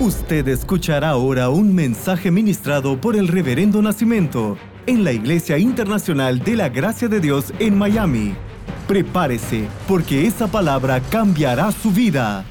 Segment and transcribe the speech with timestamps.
[0.00, 6.54] Usted escuchará ahora un mensaje ministrado por el Reverendo Nacimiento en la Iglesia Internacional de
[6.54, 8.36] la Gracia de Dios en Miami.
[8.86, 12.44] Prepárese, porque esa palabra cambiará su vida.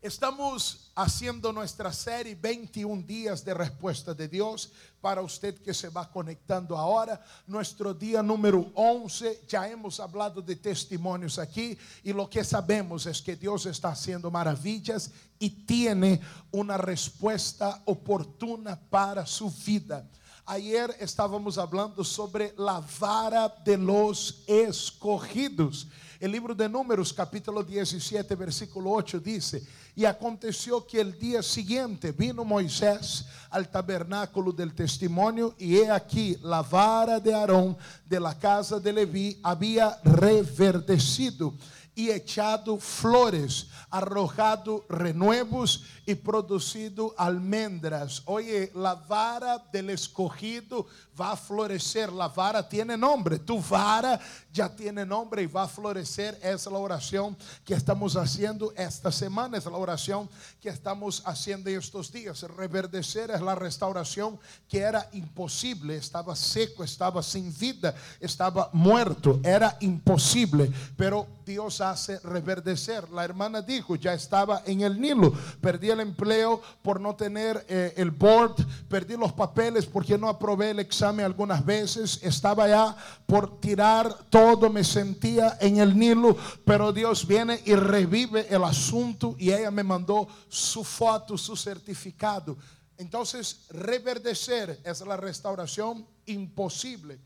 [0.00, 6.10] Estamos haciendo nuestra serie 21 días de respuesta de Dios para usted que se va
[6.10, 7.24] conectando ahora.
[7.46, 13.22] Nuestro día número 11, ya hemos hablado de testimonios aquí y lo que sabemos es
[13.22, 20.04] que Dios está haciendo maravillas y tiene una respuesta oportuna para su vida.
[20.46, 25.86] Ayer estábamos hablando sobre la vara de los escogidos.
[26.18, 29.62] El libro de Números, capítulo 17, versículo 8 dice,
[29.98, 36.38] y aconteció que el día siguiente vino Moisés al tabernáculo del testimonio y he aquí
[36.40, 37.76] la vara de Aarón
[38.08, 41.52] de la casa de Leví había reverdecido
[41.98, 48.22] y echado flores, arrojado renuevos y producido almendras.
[48.26, 50.86] Oye, la vara del escogido
[51.20, 52.12] va a florecer.
[52.12, 53.40] La vara tiene nombre.
[53.40, 54.20] Tu vara
[54.52, 56.38] ya tiene nombre y va a florecer.
[56.40, 59.58] Es la oración que estamos haciendo esta semana.
[59.58, 62.42] Es la oración que estamos haciendo estos días.
[62.42, 65.96] Reverdecer es la restauración que era imposible.
[65.96, 69.40] Estaba seco, estaba sin vida, estaba muerto.
[69.42, 70.70] Era imposible.
[70.96, 73.08] Pero Dios hace reverdecer.
[73.08, 75.32] La hermana dijo, ya estaba en el Nilo.
[75.62, 78.56] Perdí el empleo por no tener eh, el board.
[78.86, 82.20] Perdí los papeles porque no aprobé el examen algunas veces.
[82.22, 84.68] Estaba ya por tirar todo.
[84.68, 86.36] Me sentía en el Nilo.
[86.66, 89.34] Pero Dios viene y revive el asunto.
[89.38, 92.58] Y ella me mandó su foto, su certificado.
[92.98, 97.18] Entonces, reverdecer es la restauración imposible.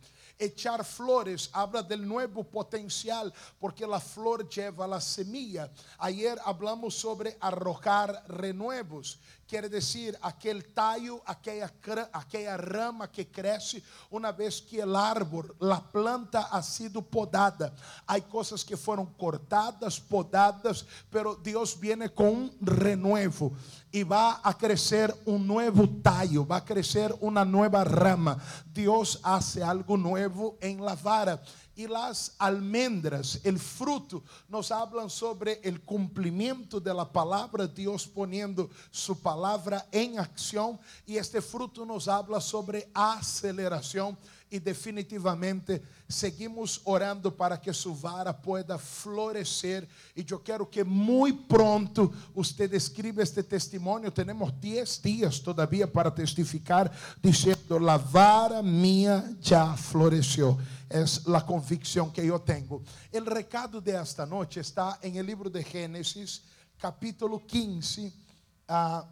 [0.42, 5.70] Echar flores habla del nuevo potencial, porque la flor lleva la semilla.
[5.98, 9.20] Ayer hablamos sobre arrojar renuevos.
[9.46, 11.70] Quiere decir aquel tallo, aquella,
[12.12, 17.72] aquella rama que crece una vez que el árbol, la planta ha sido podada.
[18.06, 23.52] Hay cosas que fueron cortadas, podadas, pero Dios viene con un renuevo
[23.92, 28.38] y va a crecer un nuevo tallo, va a crecer una nueva rama.
[28.72, 31.42] Dios hace algo nuevo en la vara.
[31.74, 38.68] Y las almendras, el fruto, nos hablan sobre el cumplimiento de la palabra, Dios poniendo
[38.90, 40.78] su palabra en acción.
[41.06, 44.18] Y este fruto nos habla sobre aceleración
[44.52, 49.88] e definitivamente seguimos orando para que sua vara pueda florescer.
[50.14, 54.10] E eu quero que muito pronto você escreva este testemunho.
[54.10, 60.60] Temos 10 dias todavia para testificar, dizendo: A vara minha já floresceu.
[60.90, 61.02] é
[61.34, 62.82] a convicção que eu tenho.
[63.10, 66.42] O recado de esta noite está em el livro de Gênesis,
[66.78, 68.12] capítulo 15,
[68.68, 69.06] uh,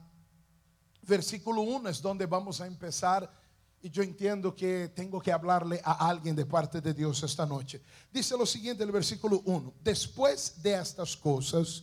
[1.03, 3.40] versículo 1, é onde vamos a empezar
[3.83, 7.81] y yo entiendo que tengo que hablarle a alguien de parte de Dios esta noche.
[8.13, 9.75] Dice lo siguiente el versículo 1.
[9.83, 11.83] Después de estas cosas,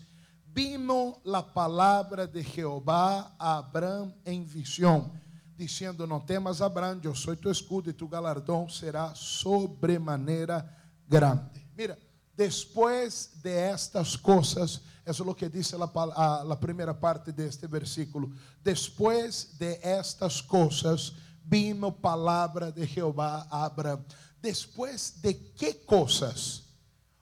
[0.53, 5.11] vino la palabra de Jehová a Abraham en visión,
[5.57, 11.67] diciendo, no temas Abraham, yo soy tu escudo y tu galardón será sobremanera grande.
[11.75, 11.97] Mira,
[12.35, 17.65] después de estas cosas, eso es lo que dice la, la primera parte de este
[17.65, 18.29] versículo,
[18.63, 21.13] después de estas cosas,
[21.49, 24.03] vino palabra de Jehová a Abraham.
[24.41, 26.63] Después de qué cosas?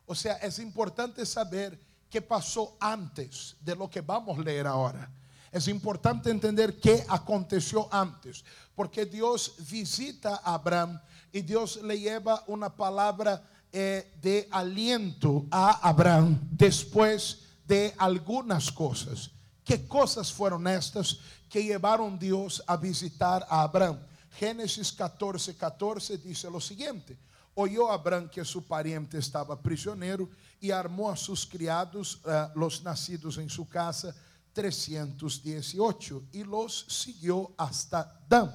[0.05, 5.09] O sea, es importante saber qué pasó antes de lo que vamos a leer ahora.
[5.51, 8.43] Es importante entender qué aconteció antes,
[8.75, 10.99] porque Dios visita a Abraham
[11.31, 13.41] y Dios le lleva una palabra
[13.71, 19.31] eh, de aliento a Abraham después de algunas cosas.
[19.63, 21.19] ¿Qué cosas fueron estas
[21.49, 23.99] que llevaron Dios a visitar a Abraham?
[24.37, 27.17] Gênesis 14, 14 diz o seguinte:
[27.55, 30.29] Olhou Abraão que seu parente estava prisioneiro
[30.61, 34.15] e armou a seus criados, eh, uh, os nascidos em sua casa,
[34.53, 38.51] 318, e los seguiu hasta Dan.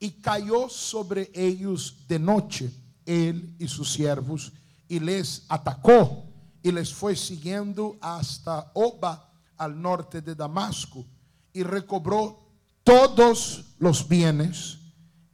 [0.00, 2.74] E caiu sobre eles de noite,
[3.06, 4.50] ele e seus servos,
[4.90, 6.32] e les atacou,
[6.62, 11.06] e les foi seguindo hasta Oba, al norte de Damasco,
[11.54, 12.50] e recobrou
[12.82, 14.83] todos os bienes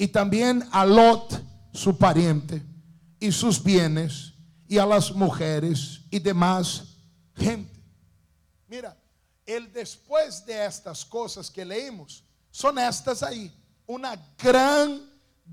[0.00, 1.44] y también a Lot,
[1.74, 2.62] su pariente,
[3.18, 4.32] y sus bienes,
[4.66, 6.96] y a las mujeres y demás
[7.36, 7.78] gente.
[8.66, 8.96] Mira,
[9.44, 13.54] el después de estas cosas que leímos, son estas ahí.
[13.86, 15.02] Una gran,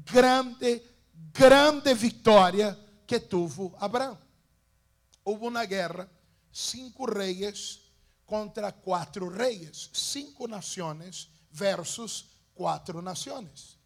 [0.06, 0.96] grande,
[1.34, 4.18] grande victoria que tuvo Abraham.
[5.26, 6.10] Hubo una guerra,
[6.50, 7.82] cinco reyes
[8.26, 13.77] contra cuatro reyes, cinco naciones versus cuatro naciones.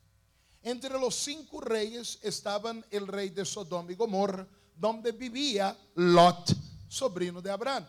[0.64, 6.56] Entre los cinco reyes estaban el rey de Sodoma y Gomorra, donde vivía Lot,
[6.88, 7.86] sobrino de Abraham.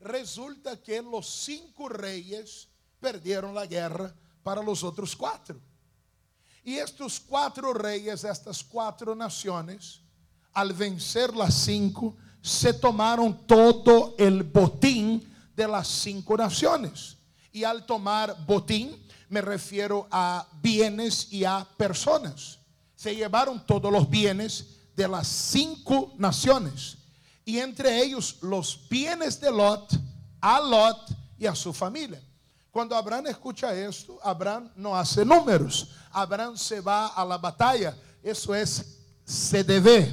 [0.00, 2.68] Resulta que los cinco reyes
[3.00, 5.60] perdieron la guerra para los otros cuatro.
[6.62, 10.00] Y estos cuatro reyes, estas cuatro naciones,
[10.52, 17.16] al vencer las cinco, se tomaron todo el botín de las cinco naciones.
[17.52, 18.96] Y al tomar botín,
[19.30, 22.58] me refiero a bienes y a personas.
[22.96, 24.66] Se llevaron todos los bienes
[24.96, 26.98] de las cinco naciones.
[27.44, 29.98] Y entre ellos los bienes de Lot,
[30.40, 32.20] a Lot y a su familia.
[32.72, 35.88] Cuando Abraham escucha esto, Abraham no hace números.
[36.10, 37.96] Abraham se va a la batalla.
[38.22, 40.08] Eso es CDV,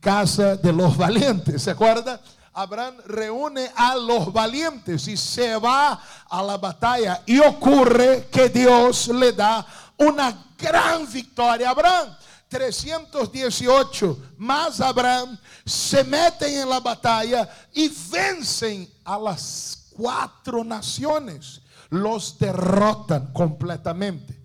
[0.00, 1.62] Casa de los Valientes.
[1.62, 2.20] ¿Se acuerda?
[2.54, 7.22] Abraham reúne a los valientes y se va a la batalla.
[7.26, 9.66] Y ocurre que Dios le da
[9.96, 12.16] una gran victoria a Abraham.
[12.48, 21.62] 318 más Abraham se meten en la batalla y vencen a las cuatro naciones
[21.92, 24.38] los derrotan completamente.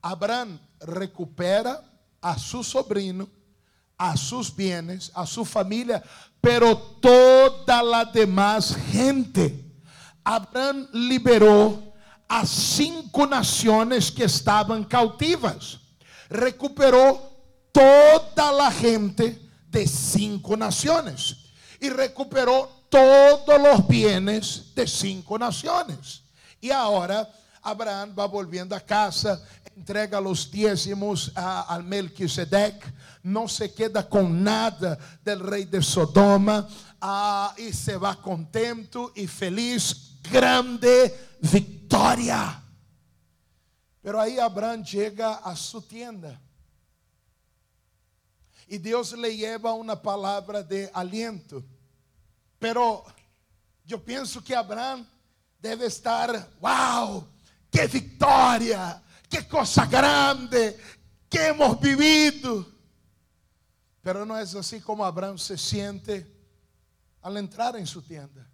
[0.00, 1.82] Abraham recupera
[2.20, 3.28] a su sobrino,
[3.98, 6.02] a sus bienes, a su familia,
[6.40, 9.64] pero toda la demás gente.
[10.22, 11.92] Abraham liberó
[12.28, 15.80] a cinco naciones que estaban cautivas.
[16.28, 17.38] Recuperó
[17.72, 21.36] toda la gente de cinco naciones
[21.80, 26.22] y recuperó todos los bienes de cinco naciones.
[26.60, 27.28] Y ahora
[27.62, 29.40] Abraham va volviendo a casa,
[29.76, 32.92] entrega los diezmos a, al Melquisedec,
[33.22, 36.68] no se queda con nada del rey de Sodoma
[37.00, 42.62] ah, y se va contento y feliz, grande victoria.
[44.00, 46.40] Pero ahí Abraham llega a su tienda
[48.68, 51.64] y Dios le lleva una palabra de aliento.
[52.58, 53.04] Pero
[53.84, 55.06] yo pienso que Abraham
[55.58, 57.26] debe estar, wow,
[57.70, 60.78] qué victoria, qué cosa grande
[61.28, 62.77] que hemos vivido.
[64.08, 66.26] Pero no es así como Abraham se siente
[67.20, 68.50] al entrar en su tienda.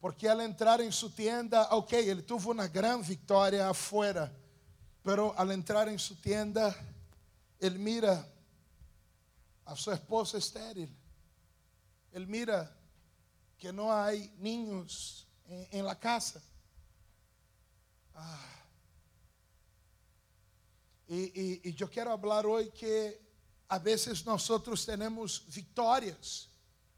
[0.00, 4.32] Porque al entrar en su tienda, ok, él tuvo una gran victoria afuera,
[5.02, 6.74] pero al entrar en su tienda,
[7.60, 8.26] él mira
[9.66, 10.96] a su esposa estéril.
[12.12, 12.74] Él mira
[13.58, 16.40] que no hay niños en, la casa.
[18.14, 18.40] Ah.
[21.08, 23.25] Y, y, yo quiero hablar hoy que
[23.68, 26.48] a veces nosotros tenemos victorias,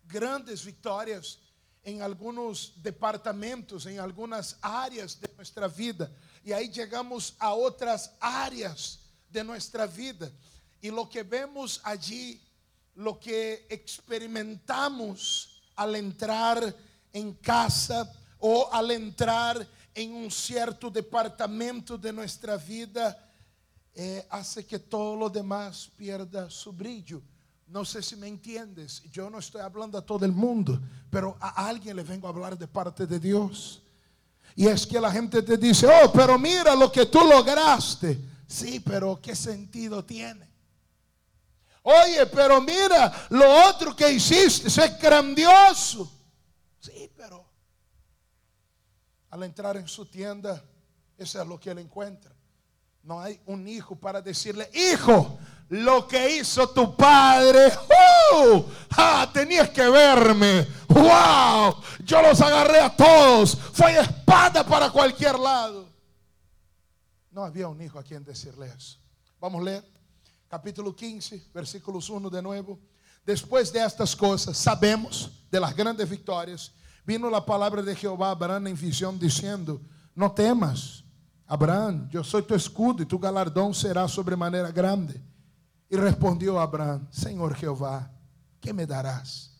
[0.05, 1.39] grandes victorias
[1.83, 6.11] en algunos departamentos, en algunas áreas de nuestra vida.
[6.45, 9.01] Y ahí llegamos a otras áreas
[9.31, 10.31] de nuestra vida.
[10.81, 12.41] Y lo que vemos allí,
[12.95, 16.75] lo que experimentamos, al entrar
[17.13, 23.28] en casa o al entrar en un cierto departamento de nuestra vida,
[24.01, 27.21] eh, hace que todo lo demás pierda su brillo.
[27.67, 29.03] No sé si me entiendes.
[29.11, 30.81] Yo no estoy hablando a todo el mundo,
[31.11, 33.83] pero a alguien le vengo a hablar de parte de Dios.
[34.55, 38.17] Y es que la gente te dice, oh, pero mira lo que tú lograste.
[38.47, 40.49] Sí, pero ¿qué sentido tiene?
[41.83, 46.09] Oye, pero mira, lo otro que hiciste, es grandioso.
[46.79, 47.45] Sí, pero
[49.31, 50.63] al entrar en su tienda,
[51.17, 52.38] eso es lo que él encuentra.
[53.09, 55.39] No hay un hijo para decirle, hijo,
[55.71, 57.73] lo que hizo tu padre,
[58.45, 58.63] ¡uh!
[58.99, 61.75] ah, tenías que verme, wow,
[62.05, 65.89] yo los agarré a todos, fue espada para cualquier lado.
[67.31, 68.99] No había un hijo a quien decirle eso.
[69.41, 69.85] Vamos a leer
[70.47, 72.79] capítulo 15, versículos 1 de nuevo.
[73.25, 76.73] Después de estas cosas, sabemos de las grandes victorias,
[77.07, 79.81] vino la palabra de Jehová a Abraham en visión diciendo,
[80.15, 81.05] no temas,
[81.51, 85.19] Abraham, yo soy tu escudo y tu galardón será sobremanera grande.
[85.89, 88.13] Y respondió Abraham, Señor Jehová,
[88.61, 89.51] ¿qué me darás?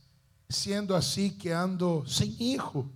[0.47, 2.91] Siendo así que ando sin hijo,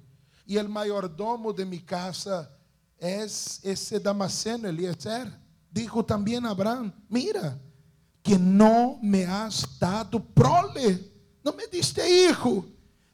[0.45, 2.51] y el mayordomo de mi casa
[2.99, 5.33] es ese Damasceno Eliezer.
[5.71, 7.59] Dijo también Abraham, mira,
[8.23, 11.11] que no me has dado prole,
[11.43, 12.67] no me diste hijo.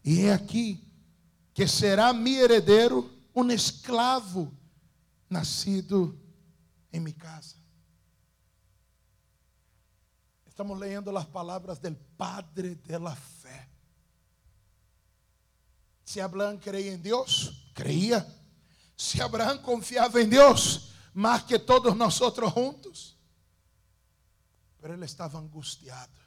[0.05, 0.83] E é aqui
[1.55, 4.53] que será mi heredero um escravo
[5.29, 6.19] nascido
[6.93, 7.57] em minha casa.
[10.47, 13.69] Estamos lendo as palavras do Padre de la Fé.
[16.05, 18.27] Se Abraão creia em Deus, creia.
[18.97, 23.17] Se Abraão confiava em Deus, mais que todos nós juntos.
[24.81, 26.19] Mas ele estava angustiado.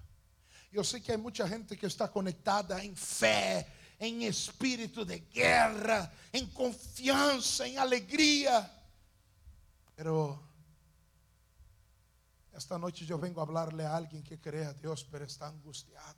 [0.71, 3.67] Eu sei que há muita gente que está conectada em fé,
[3.99, 8.71] em espírito de guerra, em confiança, em alegria
[10.01, 10.39] Pero
[12.51, 16.17] esta noite eu venho falar-lhe a alguém que crê a Deus, pero está angustiado.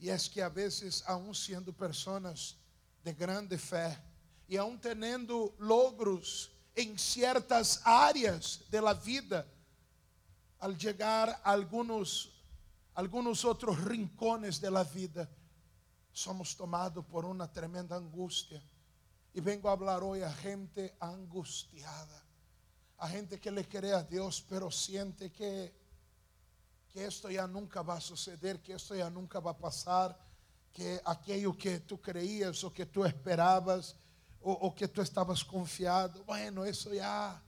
[0.00, 2.56] E é que a vezes, aún sendo pessoas
[3.04, 3.96] de grande fé,
[4.48, 9.46] e aún tendo logros em certas áreas de la vida,
[10.58, 12.42] al chegar a alguns,
[12.92, 15.30] alguns outros rincones la vida,
[16.12, 18.60] somos tomados por uma tremenda angústia
[19.36, 22.24] Y vengo a hablar hoy a gente angustiada,
[22.96, 25.74] a gente que le cree a Dios, pero siente que,
[26.88, 30.18] que esto ya nunca va a suceder, que esto ya nunca va a pasar,
[30.72, 33.94] que aquello que tú creías o que tú esperabas
[34.40, 37.38] o, que tú estabas confiado, bueno, eso ya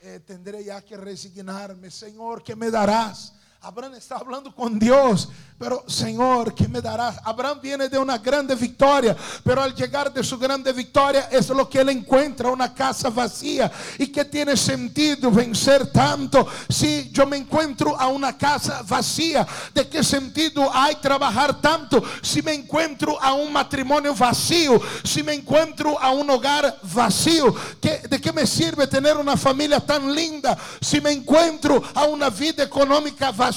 [0.00, 1.90] eh, tendré ya que resignarme.
[1.90, 3.34] Señor, ¿qué me darás?
[3.66, 7.16] Abraham está hablando con Dios, pero Señor, ¿qué me darás?
[7.24, 11.68] Abraham viene de una grande victoria, pero al llegar de su grande victoria es lo
[11.68, 13.72] que él encuentra, una casa vacía.
[13.98, 19.44] ¿Y qué tiene sentido vencer tanto si yo me encuentro a una casa vacía?
[19.74, 24.80] ¿De qué sentido hay trabajar tanto si me encuentro a un matrimonio vacío?
[25.02, 30.14] Si me encuentro a un hogar vacío, ¿de qué me sirve tener una familia tan
[30.14, 33.55] linda si me encuentro a una vida económica vacía?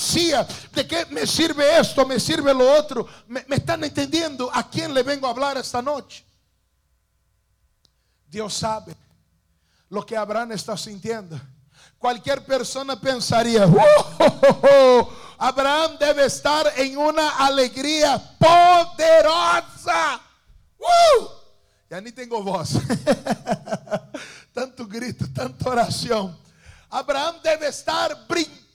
[0.73, 2.05] ¿De qué me sirve esto?
[2.05, 3.07] ¿Me sirve lo otro?
[3.27, 6.25] ¿Me, me están entendiendo a quién le vengo a hablar esta noche?
[8.27, 8.95] Dios sabe
[9.89, 11.39] lo que Abraham está sintiendo.
[11.97, 20.21] Cualquier persona pensaría, "Oh, oh, oh, Abraham debe estar en una alegría poderosa.
[20.77, 21.27] ¡Uh!
[21.89, 22.71] Ya ni tengo voz.
[24.53, 26.37] tanto grito, tanta oración.
[26.89, 28.68] Abraham debe estar brincando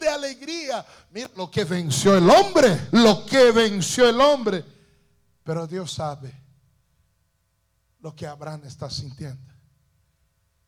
[0.00, 0.84] de alegría.
[1.10, 4.64] Mira lo que venció el hombre, lo que venció el hombre.
[5.42, 6.32] Pero Dios sabe
[8.00, 9.52] lo que Abraham está sintiendo.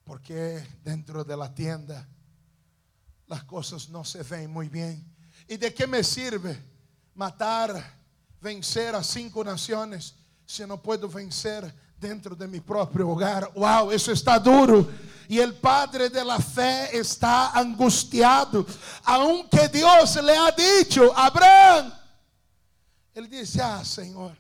[0.05, 2.09] Porque dentro de la tienda
[3.27, 5.15] las cosas no se ven muy bien.
[5.47, 6.59] ¿Y de qué me sirve
[7.15, 7.83] matar,
[8.41, 10.15] vencer a cinco naciones
[10.47, 13.51] si no puedo vencer dentro de mi propio hogar?
[13.55, 14.89] Wow, eso está duro.
[15.29, 18.65] Y el padre de la fe está angustiado,
[19.05, 21.93] aunque Dios le ha dicho, Abraham,
[23.13, 24.39] él dice, ah, Señor.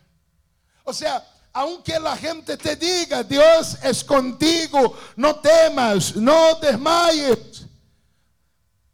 [0.84, 1.22] O sea,
[1.52, 7.66] aunque la gente te diga, Dios es contigo, no temas, no desmayes.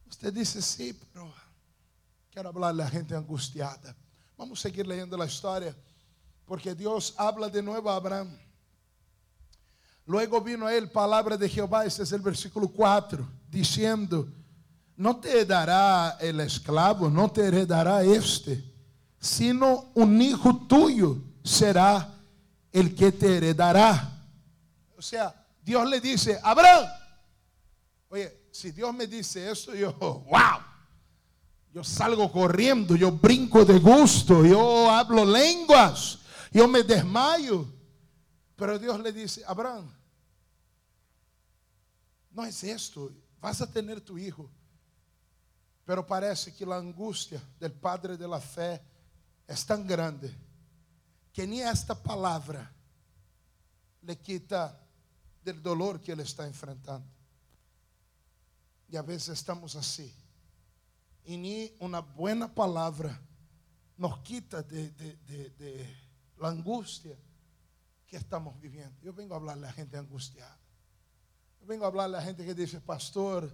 [0.09, 1.33] Usted dice, sí, pero
[2.30, 3.94] quiero hablarle a gente angustiada.
[4.37, 5.76] Vamos seguir leyendo la historia,
[6.44, 8.37] porque Dios habla de nuevo a Abraham.
[10.06, 14.28] Luego vino a él palabra de Jehová, este es el versículo 4, diciendo,
[14.96, 18.62] no te heredará el esclavo, no te heredará este,
[19.18, 22.14] sino un hijo tuyo será
[22.70, 24.11] el que te heredará.
[24.96, 26.87] O sea, Dios le dice, Abraham,
[28.08, 30.61] oye, si Dios me dice eso, yo, wow,
[31.73, 36.18] yo salgo corriendo, yo brinco de gusto, yo hablo lenguas,
[36.52, 37.66] yo me desmayo.
[38.64, 39.94] Pero Dios le dice, Abraham,
[42.30, 44.50] no es esto, vas a tener tu hijo.
[45.85, 48.80] Pero parece que la angustia del padre de la fe
[49.47, 50.35] es tan grande
[51.30, 52.73] que ni esta palabra
[54.00, 54.80] le quita
[55.42, 57.06] del dolor que él está enfrentando.
[58.88, 60.11] Y a veces estamos así.
[61.26, 63.21] Y ni una buena palabra
[63.99, 65.97] nos quita de, de, de, de
[66.38, 67.14] la angustia
[68.14, 69.00] estamos viviendo.
[69.02, 70.59] Yo vengo a hablarle a gente angustiada.
[71.61, 73.50] Yo vengo a hablarle a gente que dice, pastor,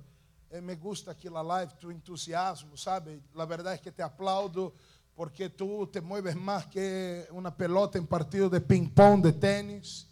[0.50, 3.22] eh, me gusta aqui la live, tu entusiasmo, sabe?
[3.34, 4.74] La verdad es que te aplaudo
[5.14, 10.08] porque tú te mueves más que una pelota en partido de ping pong, de tenis.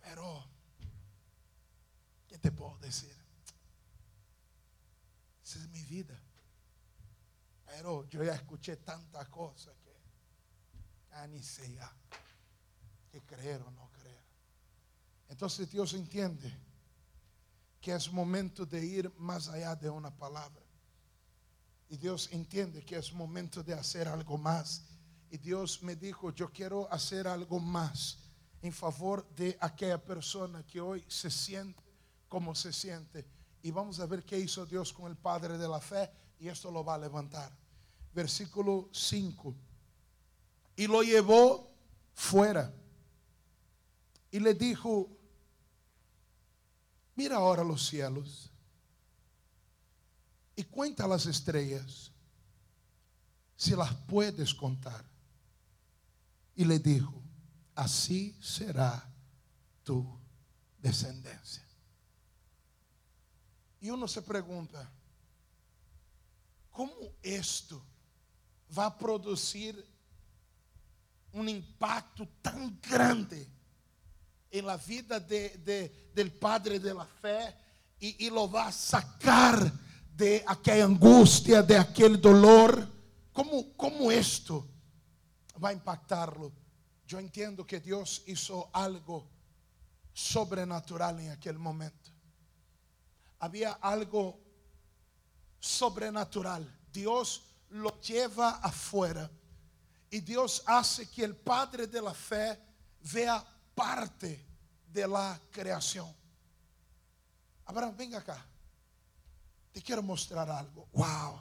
[0.00, 0.44] Pero,
[2.28, 3.14] ¿qué te puedo decir?
[5.44, 6.18] Esa es mi vida.
[7.66, 9.92] Pero yo ya escuché tantas cosas que
[11.10, 11.92] ya ni sé ya
[13.12, 14.24] que creer o no creer.
[15.28, 16.50] Entonces Dios entiende
[17.78, 20.62] que es momento de ir más allá de una palabra.
[21.90, 24.82] Y Dios entiende que es momento de hacer algo más.
[25.30, 28.18] Y Dios me dijo, yo quiero hacer algo más
[28.62, 31.82] en favor de aquella persona que hoy se siente
[32.28, 33.26] como se siente.
[33.62, 36.70] Y vamos a ver qué hizo Dios con el Padre de la fe y esto
[36.70, 37.52] lo va a levantar.
[38.14, 39.54] Versículo 5.
[40.76, 41.70] y lo llevó
[42.14, 42.72] fuera.
[44.32, 45.08] Y le dijo,
[47.14, 48.50] mira ahora los cielos
[50.56, 52.10] y cuenta las estrellas,
[53.56, 55.04] si las puedes contar.
[56.56, 57.12] Y le dijo,
[57.74, 59.06] así será
[59.84, 60.18] tu
[60.78, 61.66] descendencia.
[63.80, 64.90] Y uno se pregunta,
[66.70, 67.84] ¿cómo esto
[68.76, 69.86] va a producir
[71.32, 73.46] un impacto tan grande
[74.52, 77.56] en la vida de, del padre de la fe
[77.98, 79.72] y, y lo va a sacar
[80.14, 82.86] de aquella angustia, de aquel dolor?
[83.32, 84.68] ¿Cómo, cómo esto
[85.62, 86.52] va a impactarlo?
[87.06, 89.26] Yo entiendo que Dios hizo algo
[90.12, 92.10] sobrenatural en aquel momento.
[93.38, 94.38] Había algo
[95.58, 96.70] sobrenatural.
[96.92, 99.30] Dios lo lleva afuera
[100.10, 102.58] y Dios hace que el Padre de la fe
[103.12, 103.44] vea
[103.74, 104.44] parte
[104.92, 106.14] de la creación.
[107.66, 108.44] Abraham, venga acá.
[109.72, 110.88] Te quiero mostrar algo.
[110.92, 111.40] Wow.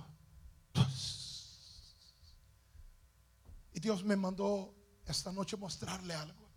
[3.74, 4.74] Y Dios me mandó
[5.06, 6.50] esta noche mostrarle algo.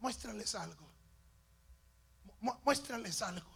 [0.00, 0.90] Muéstrales algo.
[2.64, 3.50] Muéstrales algo.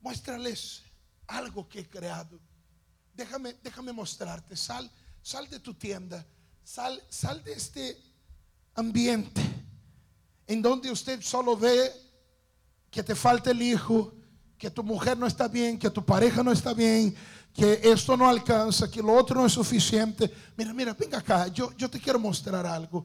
[0.00, 0.82] Muéstrales
[1.26, 2.38] algo que he creado.
[3.14, 4.56] Déjame, déjame mostrarte.
[4.56, 4.88] Sal,
[5.22, 6.24] sal de tu tienda.
[6.62, 8.00] Sal, sal de este
[8.74, 9.47] ambiente
[10.48, 11.92] en donde usted solo ve
[12.90, 14.14] que te falta el hijo,
[14.56, 17.14] que tu mujer no está bien, que tu pareja no está bien,
[17.52, 20.32] que esto no alcanza, que lo otro no es suficiente.
[20.56, 23.04] Mira, mira, venga acá, yo, yo te quiero mostrar algo.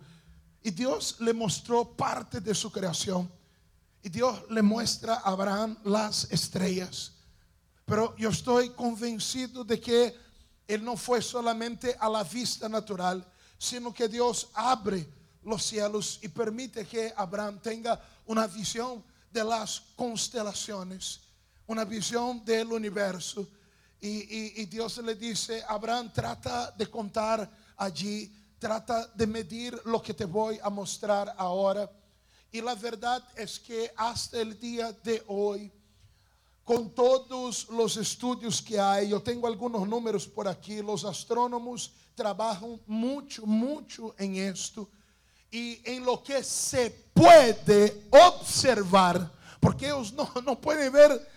[0.64, 3.30] Y Dios le mostró parte de su creación.
[4.02, 7.12] Y Dios le muestra a Abraham las estrellas.
[7.84, 10.16] Pero yo estoy convencido de que
[10.66, 13.26] Él no fue solamente a la vista natural,
[13.58, 19.82] sino que Dios abre los cielos y permite que Abraham tenga una visión de las
[19.96, 21.22] constelaciones,
[21.68, 23.48] una visión del universo
[24.06, 28.30] y, Dios le dice, Abraham, trata de contar allí,
[28.60, 31.90] trata de medir lo que te voy a mostrar ahora.
[32.52, 35.72] Y la verdad es que hasta el día de hoy,
[36.66, 42.82] con todos los estudios que hay, yo tengo algunos números por aquí, los astrónomos trabajan
[42.86, 44.90] mucho, mucho en esto
[45.54, 51.30] y en lo que se puede observar, porque ellos no, no pueden ver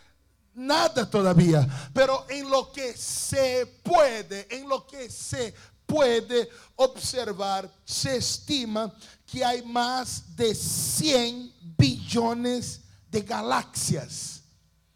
[0.55, 8.17] nada todavía, pero en lo que se puede, en lo que se puede observar, se
[8.17, 8.91] estima
[9.27, 14.41] que hay más de 100 billones de galaxias.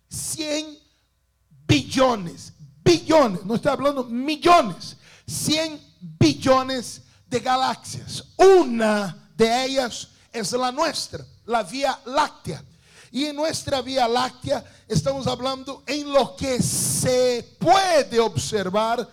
[0.09, 0.78] 100
[1.68, 5.78] billones, billones, no estoy hablando millones, 100
[6.18, 8.25] billones de galaxias.
[8.37, 12.62] Una de ellas es la nuestra, la Vía Láctea.
[13.12, 19.09] Y en nuestra Vía Láctea estamos hablando en lo que se puede observar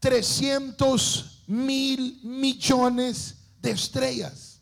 [0.00, 4.60] 300 mil millones de estrellas.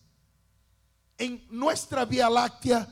[1.18, 2.88] En nuestra Vía Láctea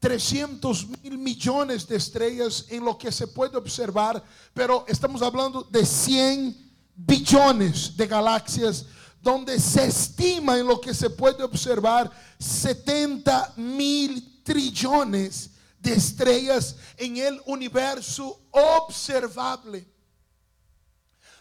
[0.00, 4.22] 300 mil millones de estrellas en lo que se puede observar,
[4.54, 8.86] pero estamos hablando de 100 billones de galaxias,
[9.28, 17.18] donde se estima en lo que se puede observar 70 mil trillones de estrellas en
[17.18, 19.86] el universo observable.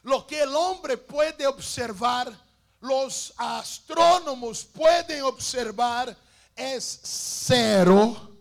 [0.03, 2.29] Lo que el hombre puede observar,
[2.81, 6.13] los astrónomos pueden observar,
[6.57, 8.35] es cero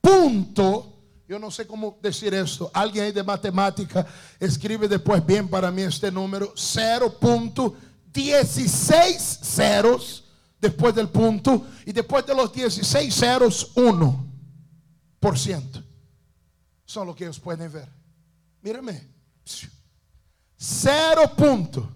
[0.00, 0.94] punto.
[1.26, 2.70] Yo no sé cómo decir esto.
[2.72, 4.06] Alguien ahí de matemática
[4.38, 6.52] escribe después bien para mí este número.
[8.18, 10.24] 0.16 ceros
[10.60, 15.84] después del punto y después de los 16 ceros, 1%.
[16.84, 17.88] Son lo que ellos pueden ver.
[18.62, 19.08] Mírame.
[20.56, 21.94] 0 punto.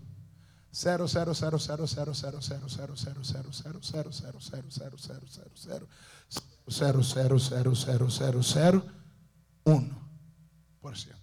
[0.70, 4.10] 0 0 0 0 0 0 0 0 0 0 0 0 0 0
[4.52, 5.88] 0 0 0 0 0
[6.68, 6.70] 0 0
[7.02, 7.38] 0 0
[7.74, 8.84] 0 0 0
[9.64, 11.21] 1%.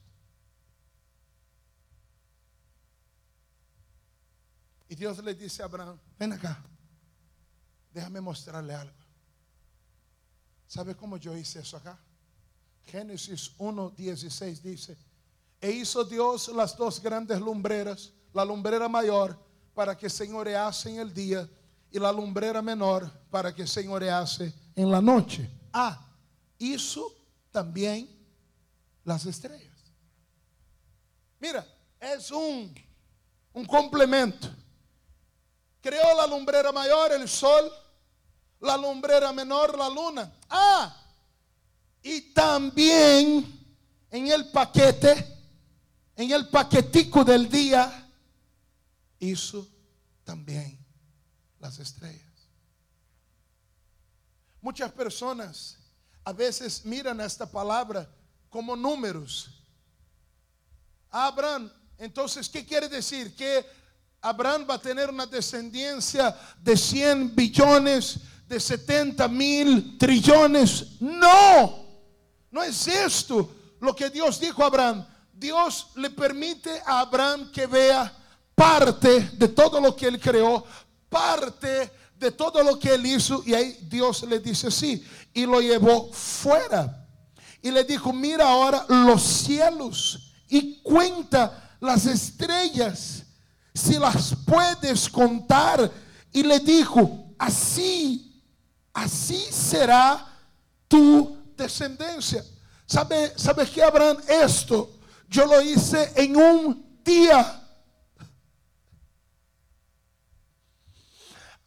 [4.89, 6.62] Y Dios le dice a Abraham, ven acá.
[7.93, 8.97] Déjame mostrarle algo.
[10.67, 11.97] ¿Sabe cómo yo hice eso acá?
[12.86, 14.97] Génesis 1.16 dice,
[15.62, 19.38] e hizo Dios las dos grandes lumbreras, la lumbrera mayor
[19.75, 21.47] para que señorease en el día
[21.91, 25.49] y la lumbrera menor para que señorease en la noche.
[25.71, 26.04] Ah,
[26.58, 27.13] hizo
[27.52, 28.10] también
[29.04, 29.93] las estrellas.
[31.39, 31.65] Mira,
[31.99, 32.73] es un,
[33.54, 34.49] un complemento.
[35.82, 37.72] Creó la lumbrera mayor, el sol,
[38.60, 40.32] la lumbrera menor, la luna.
[40.50, 40.96] Ah,
[42.02, 43.46] y también
[44.10, 45.38] en el paquete,
[46.15, 48.10] en el paquetico del día,
[49.20, 49.68] hizo
[50.24, 50.78] también
[51.60, 52.24] las estrellas.
[54.62, 55.78] Muchas personas
[56.24, 58.10] a veces miran esta palabra
[58.50, 59.50] como números.
[61.10, 63.36] Abraham, entonces, ¿qué quiere decir?
[63.36, 63.65] Que
[64.22, 71.00] Abraham va a tener una descendencia de 100 billones, de 70 mil trillones.
[71.00, 71.86] No,
[72.52, 75.06] no es esto lo que Dios dijo a Abraham.
[75.34, 78.14] Dios le permite a Abraham que vea
[78.54, 80.66] parte de todo lo que él creó,
[81.08, 83.42] parte de todo lo que él hizo.
[83.46, 85.06] Y ahí Dios le dice sí.
[85.34, 87.08] Y lo llevó fuera.
[87.62, 93.19] Y le dijo, mira ahora los cielos y cuenta las estrellas,
[93.74, 95.92] si las puedes contar.
[96.32, 98.42] Y le dijo, así,
[98.94, 100.28] así será
[100.88, 102.44] tu descendencia.
[102.86, 104.18] ¿Sabe, ¿Sabes qué, Abraham?
[104.28, 107.59] Esto yo lo hice en un día.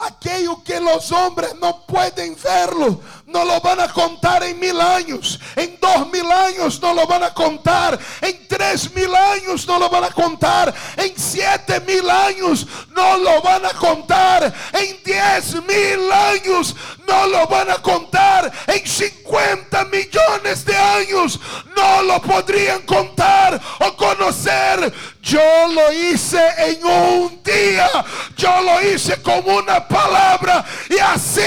[0.05, 5.38] Aquello que los hombres no pueden verlo, no lo van a contar en mil años,
[5.55, 9.88] en dos mil años no lo van a contar, en tres mil años no lo
[9.88, 16.12] van a contar, en siete mil años no lo van a contar, en diez mil
[16.12, 16.75] años
[17.07, 21.38] no lo van a contar, en cincuenta millones de años
[21.77, 23.41] no lo podrían contar
[23.81, 24.93] o conocer.
[25.23, 27.88] Yo lo hice en un día,
[28.37, 31.41] yo lo hice con una palabra y así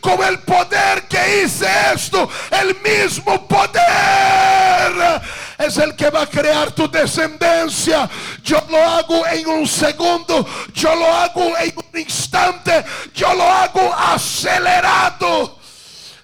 [0.00, 5.22] con el poder que hice esto, el mismo poder
[5.58, 8.08] es el que va a crear tu descendencia.
[8.42, 13.94] Yo lo hago en un segundo, yo lo hago en un instante, yo lo hago
[13.94, 15.55] acelerado.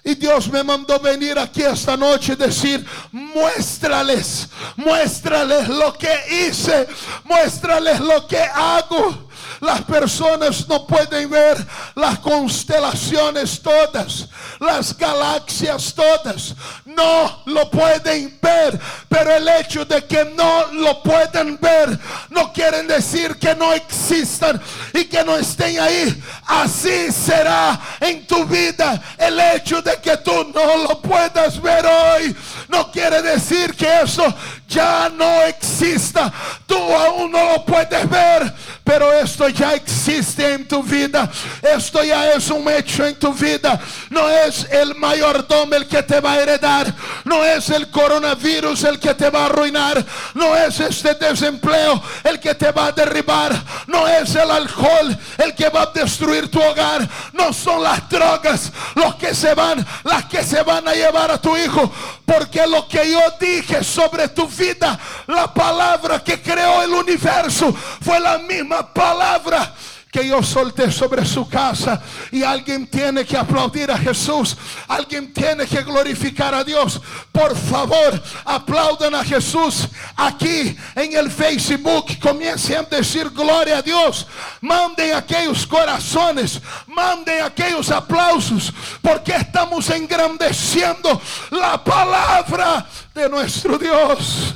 [0.05, 6.87] Y Dios me mandó venir aquí esta noche y decir, muéstrales, muéstrales lo que hice,
[7.23, 9.29] muéstrales lo que hago.
[9.63, 11.55] Las personas no pueden ver
[11.95, 14.27] las constelaciones todas,
[14.59, 16.53] las galaxias todas.
[16.83, 18.77] No lo pueden ver.
[19.07, 21.97] Pero el hecho de que no lo pueden ver
[22.29, 24.61] no quiere decir que no existan
[24.93, 26.21] y que no estén ahí.
[26.45, 29.01] Así será en tu vida.
[29.17, 32.35] El hecho de que tú no lo puedas ver hoy
[32.67, 34.25] no quiere decir que eso
[34.67, 36.33] ya no exista.
[36.65, 41.29] Tú aún no lo puedes ver, pero esto ya existe en tu vida.
[41.61, 43.79] Esto ya es un hecho en tu vida.
[44.09, 46.93] No es el mayordomo el que te va a heredar.
[47.23, 50.03] No es el coronavirus el que te va a arruinar.
[50.33, 53.53] No es este desempleo el que te va a derribar.
[53.87, 57.07] No es el alcohol el que va a destruir tu hogar.
[57.31, 61.39] No son las drogas los que se van, las que se van a llevar a
[61.39, 61.89] tu hijo.
[62.25, 68.19] Porque lo que yo dije sobre tu vida, la palabra que creó el universo, fue
[68.19, 69.73] la misma palabra
[70.13, 71.99] que yo solté sobre su casa.
[72.31, 74.55] Y alguien tiene que aplaudir a Jesús.
[74.87, 77.01] Alguien tiene que glorificar a Dios.
[77.31, 82.19] Por favor, aplaudan a Jesús aquí en el Facebook.
[82.21, 84.27] Comiencen a decir gloria a Dios.
[84.61, 86.61] Manden aquellos corazones.
[86.85, 88.71] Manden aquellos aplausos.
[89.01, 94.53] Porque estamos engrandeciendo la palabra de nuestro Dios.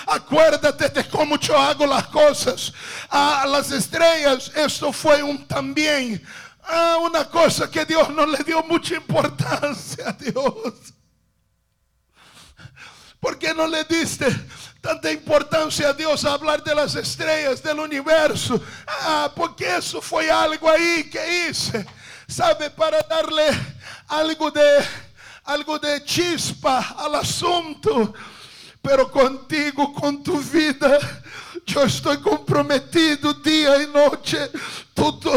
[0.06, 2.72] Acuérdate de cómo yo hago las cosas.
[3.08, 6.20] A las estrellas, esto fue un también.
[6.64, 10.94] Ah, una cosa que Dios no le dio mucha importancia a Dios.
[13.20, 14.26] ¿Por qué no le diste
[14.80, 18.60] tanta importancia a Dios a hablar de las estrellas del universo?
[18.88, 21.86] Ah, porque eso fue algo ahí que hice.
[22.26, 22.68] ¿Sabe?
[22.70, 23.46] Para darle
[24.08, 24.84] algo de
[25.44, 28.12] algo de chispa al asunto.
[28.80, 30.98] Pero contigo, con tu vida,
[31.64, 34.50] yo estoy comprometido día y noche.
[34.92, 35.30] Tú, tú,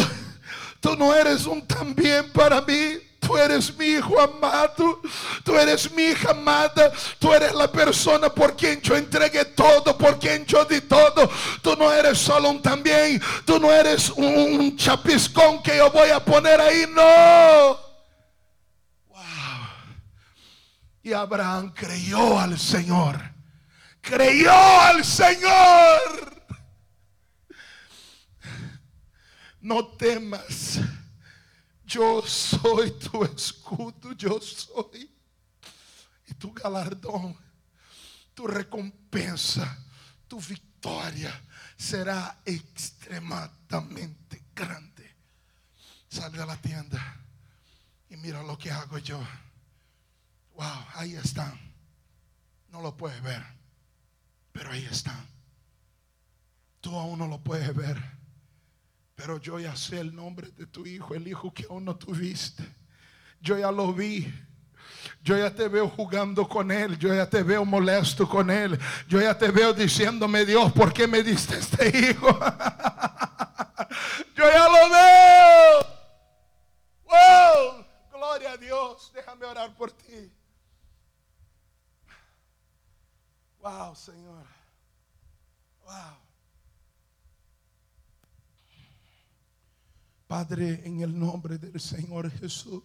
[0.79, 2.99] tú no eres un también para mí.
[3.19, 5.01] Tú eres mi hijo amado,
[5.43, 10.19] tú eres mi hija amada, tú eres la persona por quien yo entregué todo, por
[10.19, 11.27] quien yo di todo.
[11.63, 16.23] Tú no eres solo un también, tú no eres un chapiscón que yo voy a
[16.23, 17.84] poner ahí, no.
[21.05, 23.21] Y Abraham creyó al Señor.
[24.01, 26.43] Creyó al Señor.
[29.61, 30.79] No temas.
[31.83, 34.13] Yo soy tu escudo.
[34.13, 35.15] Yo soy.
[36.25, 37.37] Y tu galardón,
[38.33, 39.77] tu recompensa,
[40.27, 41.39] tu victoria
[41.77, 45.15] será extremadamente grande.
[46.09, 47.21] Sale a la tienda
[48.09, 49.19] y mira lo que hago yo.
[50.55, 51.59] Wow, ahí están.
[52.69, 53.43] No lo puedes ver,
[54.51, 55.27] pero ahí están.
[56.81, 57.97] Tú aún no lo puedes ver,
[59.15, 62.63] pero yo ya sé el nombre de tu hijo, el hijo que aún no tuviste.
[63.41, 64.33] Yo ya lo vi.
[65.21, 69.21] Yo ya te veo jugando con él, yo ya te veo molesto con él, yo
[69.21, 72.27] ya te veo diciéndome, Dios, ¿por qué me diste este hijo?
[74.35, 75.79] yo ya lo veo.
[77.05, 80.31] Wow, gloria a Dios, déjame orar por ti.
[83.65, 84.45] Wow, Señor.
[85.85, 86.17] Wow.
[90.27, 92.83] Padre, en el nombre del Señor Jesús.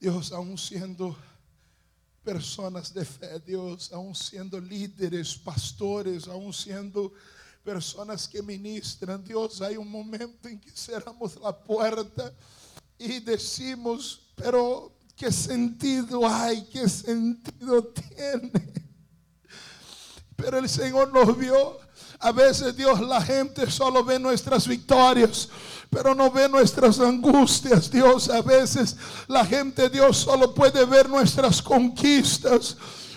[0.00, 1.16] Dios, aún siendo
[2.24, 7.12] personas de fe, Dios, aún siendo líderes, pastores, aún siendo
[7.62, 12.34] personas que ministran, Dios, hay un momento en que cerramos la puerta
[12.98, 16.64] y decimos, pero ¿Qué sentido hay?
[16.72, 18.72] ¿Qué sentido tiene?
[20.36, 21.78] Pero el Señor nos vio.
[22.18, 25.48] A veces Dios, la gente solo ve nuestras victorias,
[25.90, 27.90] pero no ve nuestras angustias.
[27.90, 28.96] Dios, a veces
[29.28, 32.76] la gente, Dios, solo puede ver nuestras conquistas.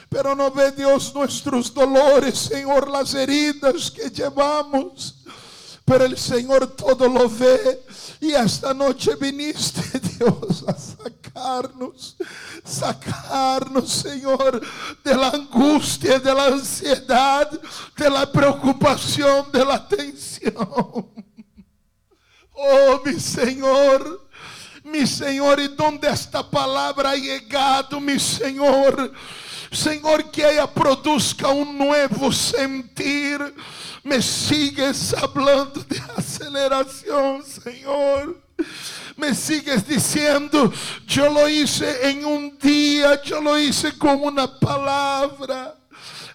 [0.09, 5.23] Pero no ve Dios nuestros dolores, Señor, las heridas que llevamos.
[5.87, 7.81] Pero el Señor todo lo ve.
[8.19, 9.81] Y esta noche viniste,
[10.19, 12.17] Dios, a sacarnos,
[12.65, 14.61] sacarnos, Señor,
[15.01, 17.49] de la angustia, de la ansiedad,
[17.95, 20.53] de la preocupación, de la tensión.
[22.51, 24.27] Oh, mi Señor,
[24.83, 29.13] mi Señor, y donde esta palabra ha llegado, mi Señor,
[29.71, 33.53] Señor, que ella produzca un nuevo sentir
[34.07, 38.41] me sigues hablando de aceleración, Señor.
[39.17, 40.71] Me sigues diciendo,
[41.05, 45.75] yo lo hice en un día, yo lo hice con una palabra.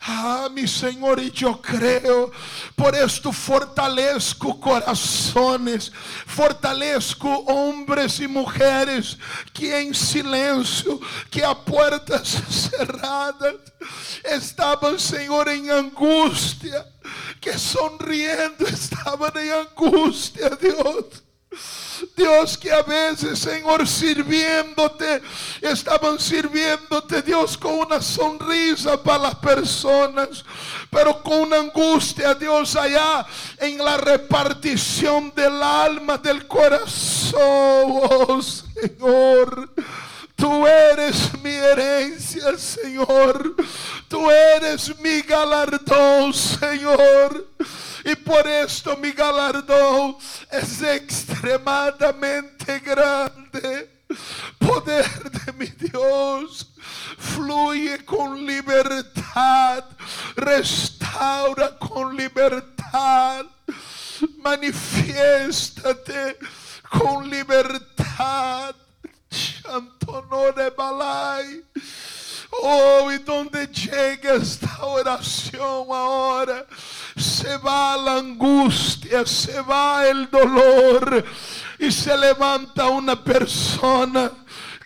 [0.05, 2.33] Ah, meu Senhor, e eu creio,
[2.77, 5.93] por isto fortaleço corações,
[6.27, 9.17] fortaleço homens e mulheres
[9.53, 13.61] que em silêncio, que a portas cerradas,
[14.25, 16.85] estavam, Senhor, em angústia,
[17.41, 21.32] que sonriendo estavam em angústia, Deus
[22.17, 25.23] Dios, que a veces, Señor, sirviéndote,
[25.61, 30.45] estaban sirviéndote, Dios, con una sonrisa para las personas,
[30.91, 33.27] pero con una angustia, Dios, allá
[33.59, 39.71] en la repartición del alma, del corazón, oh Señor.
[40.35, 43.55] Tú eres mi herencia, Señor.
[44.09, 47.47] Tú eres mi galardón, Señor.
[48.05, 50.17] Y por esto mi galardón
[50.51, 54.03] es extremadamente grande.
[54.59, 56.73] Poder de mi Dios
[57.19, 59.85] fluye con libertad,
[60.37, 63.47] restaura con libertad.
[64.38, 66.38] Manifiéstate
[66.91, 68.75] con libertad.
[69.31, 71.62] Chantonore Balai.
[72.61, 73.71] Oh, y donde
[74.23, 76.67] esta oración ahora,
[77.17, 81.25] se va la angustia, se va el dolor
[81.79, 84.31] y se levanta una persona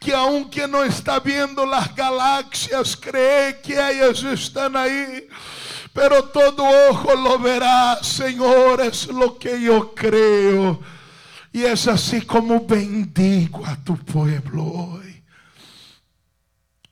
[0.01, 5.27] que aunque no está viendo las galaxias, cree que ellas están ahí.
[5.93, 10.81] Pero todo ojo lo verá, Señor, es lo que yo creo.
[11.53, 15.01] Y es así como bendigo a tu pueblo.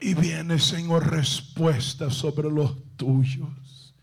[0.04, 3.94] Y viene, Señor, respuesta sobre los tuyos.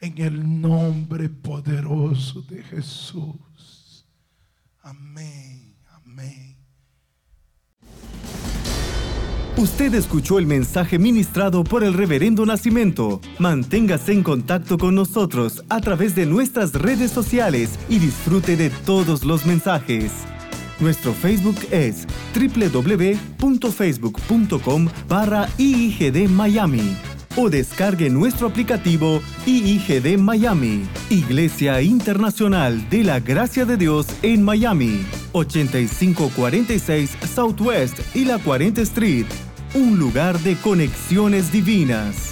[0.00, 4.06] En el nombre poderoso de Jesús.
[4.80, 6.56] Amén, amén.
[9.56, 13.20] Usted escuchó el mensaje ministrado por el Reverendo Nacimiento.
[13.40, 19.24] Manténgase en contacto con nosotros a través de nuestras redes sociales y disfrute de todos
[19.24, 20.12] los mensajes.
[20.80, 26.96] Nuestro Facebook es www.facebook.com barra IIGD Miami
[27.36, 35.06] o descargue nuestro aplicativo IIGD Miami, Iglesia Internacional de la Gracia de Dios en Miami,
[35.32, 39.26] 8546 Southwest y la 40 Street
[39.74, 42.29] un lugar de conexiones divinas.